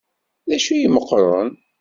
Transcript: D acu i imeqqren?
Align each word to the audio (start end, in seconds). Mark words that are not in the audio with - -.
D 0.49 0.51
acu 0.55 0.71
i 0.73 0.77
imeqqren? 0.87 1.49